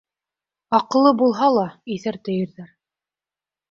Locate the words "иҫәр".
1.99-2.21